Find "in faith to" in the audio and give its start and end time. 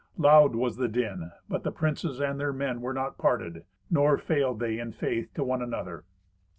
4.79-5.43